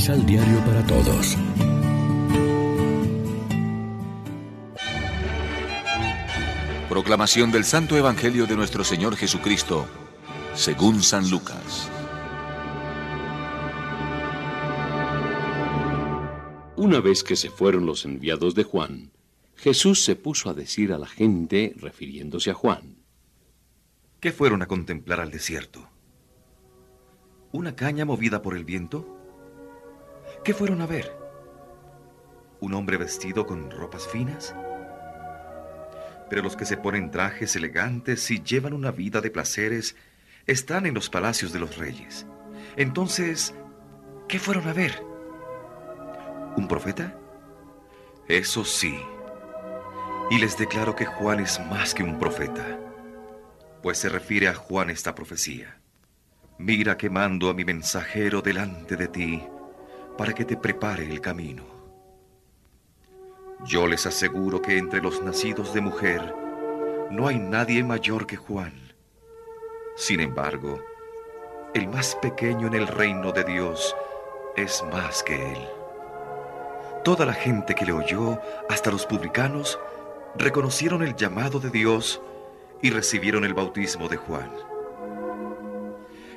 [0.00, 1.36] Misal Diario para Todos.
[6.88, 9.86] Proclamación del Santo Evangelio de nuestro Señor Jesucristo,
[10.54, 11.90] según San Lucas.
[16.76, 19.10] Una vez que se fueron los enviados de Juan,
[19.54, 23.04] Jesús se puso a decir a la gente, refiriéndose a Juan,
[24.18, 25.90] ¿Qué fueron a contemplar al desierto?
[27.52, 29.19] ¿Una caña movida por el viento?
[30.44, 31.14] ¿Qué fueron a ver?
[32.60, 34.54] ¿Un hombre vestido con ropas finas?
[36.30, 39.96] Pero los que se ponen trajes elegantes y llevan una vida de placeres
[40.46, 42.26] están en los palacios de los reyes.
[42.76, 43.54] Entonces,
[44.28, 45.04] ¿qué fueron a ver?
[46.56, 47.18] ¿Un profeta?
[48.26, 48.98] Eso sí.
[50.30, 52.78] Y les declaro que Juan es más que un profeta,
[53.82, 55.80] pues se refiere a Juan esta profecía.
[56.56, 59.42] Mira que mando a mi mensajero delante de ti
[60.20, 61.64] para que te prepare el camino.
[63.64, 66.34] Yo les aseguro que entre los nacidos de mujer
[67.10, 68.74] no hay nadie mayor que Juan.
[69.96, 70.78] Sin embargo,
[71.72, 73.96] el más pequeño en el reino de Dios
[74.58, 75.68] es más que él.
[77.02, 79.78] Toda la gente que le oyó, hasta los publicanos,
[80.36, 82.20] reconocieron el llamado de Dios
[82.82, 84.52] y recibieron el bautismo de Juan.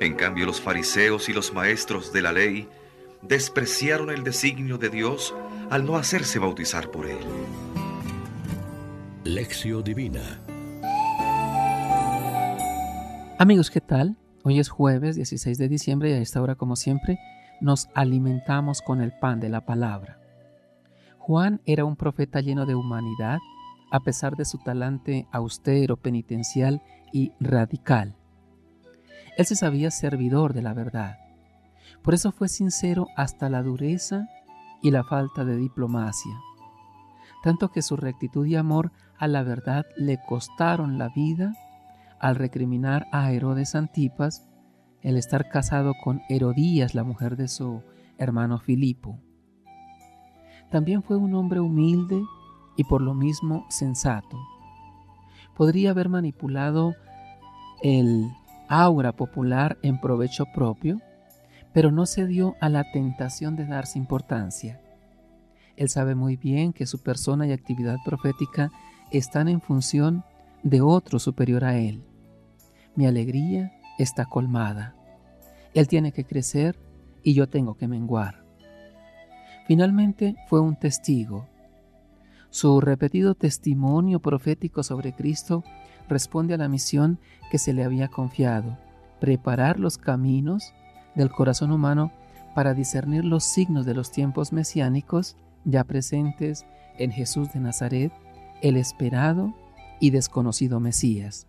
[0.00, 2.68] En cambio, los fariseos y los maestros de la ley
[3.22, 5.34] despreciaron el designio de Dios
[5.70, 7.18] al no hacerse bautizar por él.
[9.24, 10.40] Lección Divina
[13.40, 14.18] Amigos, ¿qué tal?
[14.42, 17.18] Hoy es jueves 16 de diciembre y a esta hora, como siempre,
[17.62, 20.18] nos alimentamos con el pan de la palabra.
[21.16, 23.38] Juan era un profeta lleno de humanidad,
[23.90, 26.82] a pesar de su talante austero, penitencial
[27.14, 28.14] y radical.
[29.38, 31.18] Él se sabía servidor de la verdad.
[32.02, 34.28] Por eso fue sincero hasta la dureza
[34.82, 36.32] y la falta de diplomacia.
[37.42, 41.54] Tanto que su rectitud y amor a la verdad le costaron la vida
[42.18, 44.46] al recriminar a Herodes Antipas
[45.02, 47.82] el estar casado con Herodías, la mujer de su
[48.18, 49.18] hermano Filipo.
[50.70, 52.22] También fue un hombre humilde
[52.76, 54.38] y por lo mismo sensato.
[55.56, 56.94] Podría haber manipulado
[57.82, 58.30] el
[58.68, 61.00] aura popular en provecho propio,
[61.72, 64.80] pero no se dio a la tentación de darse importancia.
[65.76, 68.70] Él sabe muy bien que su persona y actividad profética
[69.10, 70.24] están en función
[70.62, 72.02] de otro superior a él.
[72.96, 74.94] Mi alegría está colmada.
[75.72, 76.78] Él tiene que crecer
[77.22, 78.44] y yo tengo que menguar.
[79.66, 81.46] Finalmente fue un testigo.
[82.50, 85.62] Su repetido testimonio profético sobre Cristo
[86.08, 87.20] responde a la misión
[87.50, 88.76] que se le había confiado,
[89.20, 90.74] preparar los caminos
[91.14, 92.12] del corazón humano
[92.54, 96.66] para discernir los signos de los tiempos mesiánicos ya presentes
[96.98, 98.12] en Jesús de Nazaret,
[98.62, 99.54] el esperado
[100.00, 101.46] y desconocido Mesías.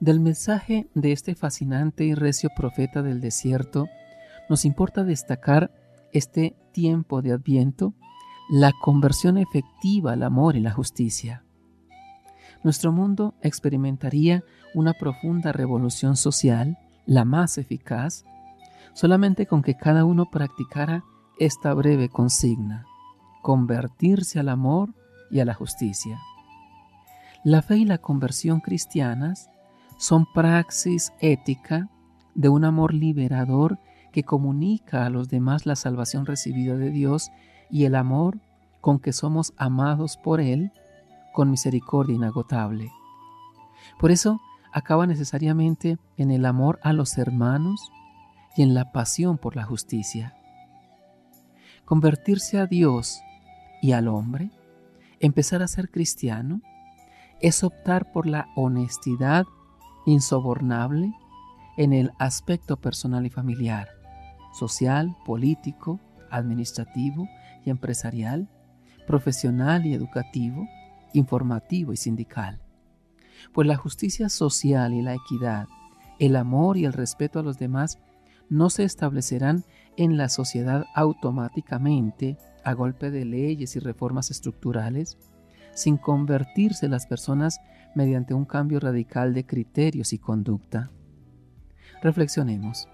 [0.00, 3.88] Del mensaje de este fascinante y recio profeta del desierto,
[4.48, 5.72] nos importa destacar
[6.12, 7.94] este tiempo de adviento,
[8.48, 11.44] la conversión efectiva al amor y la justicia.
[12.62, 14.42] Nuestro mundo experimentaría
[14.74, 18.26] una profunda revolución social, la más eficaz,
[18.92, 21.04] solamente con que cada uno practicara
[21.38, 22.84] esta breve consigna,
[23.40, 24.94] convertirse al amor
[25.30, 26.20] y a la justicia.
[27.44, 29.48] La fe y la conversión cristianas
[29.96, 31.88] son praxis ética
[32.34, 33.78] de un amor liberador
[34.12, 37.30] que comunica a los demás la salvación recibida de Dios
[37.70, 38.38] y el amor
[38.82, 40.72] con que somos amados por Él
[41.32, 42.90] con misericordia inagotable.
[43.98, 44.40] Por eso
[44.72, 47.90] acaba necesariamente en el amor a los hermanos
[48.56, 50.34] y en la pasión por la justicia.
[51.84, 53.20] Convertirse a Dios
[53.80, 54.50] y al hombre,
[55.20, 56.60] empezar a ser cristiano,
[57.40, 59.46] es optar por la honestidad
[60.06, 61.12] insobornable
[61.76, 63.88] en el aspecto personal y familiar,
[64.52, 66.00] social, político,
[66.30, 67.28] administrativo
[67.64, 68.48] y empresarial,
[69.06, 70.68] profesional y educativo,
[71.12, 72.60] informativo y sindical.
[73.52, 75.68] Pues la justicia social y la equidad,
[76.18, 77.98] el amor y el respeto a los demás
[78.48, 79.64] no se establecerán
[79.96, 85.18] en la sociedad automáticamente a golpe de leyes y reformas estructurales,
[85.74, 87.60] sin convertirse las personas
[87.94, 90.90] mediante un cambio radical de criterios y conducta.
[92.02, 92.88] Reflexionemos.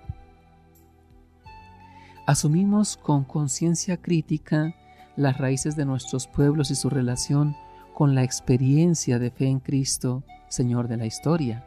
[2.26, 4.74] Asumimos con conciencia crítica
[5.16, 7.54] las raíces de nuestros pueblos y su relación
[7.94, 11.64] con la experiencia de fe en Cristo, Señor de la historia.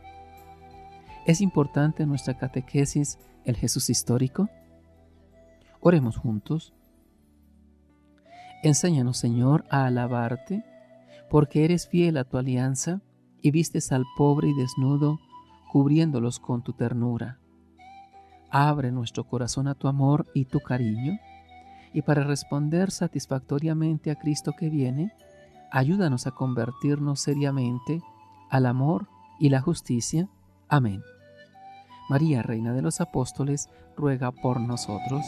[1.25, 4.49] ¿Es importante en nuestra catequesis el Jesús histórico?
[5.79, 6.73] Oremos juntos.
[8.61, 10.65] Enséñanos, Señor, a alabarte,
[11.29, 13.01] porque eres fiel a tu alianza
[13.41, 15.19] y vistes al pobre y desnudo,
[15.71, 17.39] cubriéndolos con tu ternura.
[18.49, 21.19] Abre nuestro corazón a tu amor y tu cariño,
[21.93, 25.13] y para responder satisfactoriamente a Cristo que viene,
[25.71, 28.01] ayúdanos a convertirnos seriamente
[28.49, 29.07] al amor
[29.39, 30.29] y la justicia.
[30.69, 31.01] Amén.
[32.09, 35.25] María, Reina de los Apóstoles, ruega por nosotros.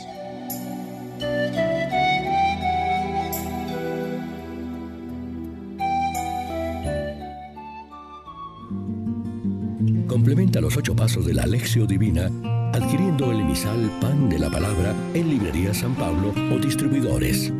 [10.07, 12.29] Complementa los ocho pasos de la Alexio Divina
[12.73, 17.51] adquiriendo el emisal Pan de la Palabra en Librería San Pablo o distribuidores.